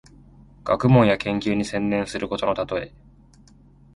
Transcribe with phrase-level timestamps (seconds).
[0.63, 2.91] 学問や研究に専念することのたとえ。